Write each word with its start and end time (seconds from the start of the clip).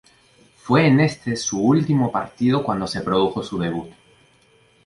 Fue 0.57 0.87
en 0.87 0.99
este 0.99 1.35
último 1.53 2.11
partido 2.11 2.63
cuando 2.63 2.87
se 2.87 3.01
produjo 3.01 3.43
su 3.43 3.59
debut. 3.59 3.91